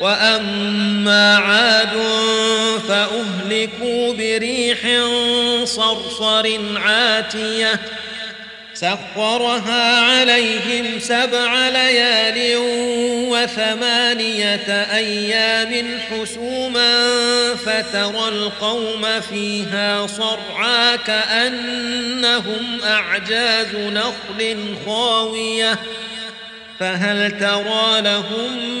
[0.00, 2.02] وأما عاد
[2.88, 4.78] فأهلكوا بريح
[5.64, 7.80] صرصر عاتية
[8.74, 12.56] سخرها عليهم سبع ليال
[13.28, 17.08] وثمانية أيام حسوما
[17.54, 24.56] فترى القوم فيها صرعا كأنهم أعجاز نخل
[24.86, 25.78] خاوية
[26.80, 28.80] فهل ترى لهم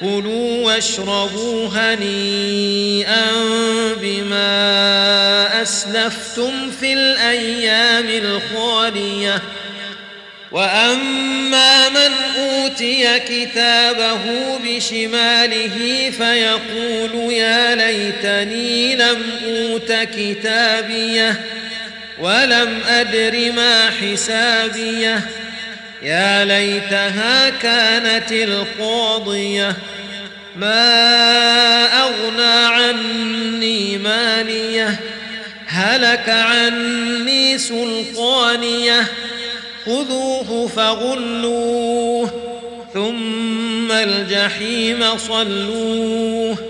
[0.00, 3.26] كلوا واشربوا هنيئا
[4.00, 9.42] بما أسلفتم في الأيام الخالية.
[10.52, 14.18] وأما من أوتي كتابه
[14.64, 21.40] بشماله فيقول يا ليتني لم أوت كتابيه
[22.18, 25.20] ولم أدر ما حسابيه.
[26.02, 29.76] يا ليتها كانت القاضية.
[30.56, 35.00] ما أغنى عني ماليه
[35.66, 39.06] هلك عني سلطانية.
[39.86, 42.30] خذوه فغلوه
[42.94, 46.69] ثم الجحيم صلوه.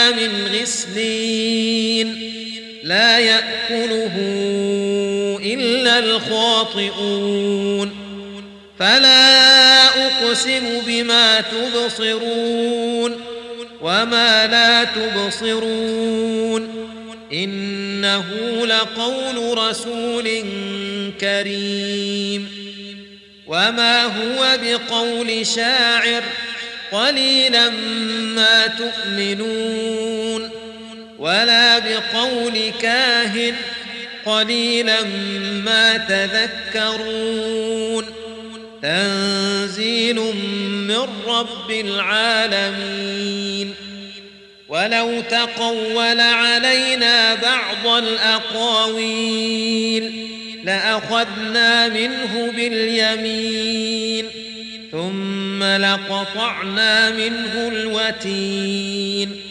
[0.61, 2.31] غسلين
[2.83, 4.15] لا يأكله
[5.43, 7.91] إلا الخاطئون.
[8.79, 13.15] فلا أقسم بما تبصرون
[13.81, 16.87] وما لا تبصرون.
[17.33, 18.25] إنه
[18.65, 20.43] لقول رسول
[21.21, 22.47] كريم.
[23.47, 26.23] وما هو بقول شاعر
[26.91, 27.69] قليلا
[28.35, 30.20] ما تؤمنون.
[31.21, 33.55] ولا بقول كاهن
[34.25, 35.03] قليلا
[35.65, 38.05] ما تذكرون.
[38.81, 40.15] تنزيل
[40.87, 43.73] من رب العالمين.
[44.69, 50.03] ولو تقول علينا بعض الأقاويل
[50.63, 54.25] لأخذنا منه باليمين
[54.91, 59.50] ثم لقطعنا منه الوتين.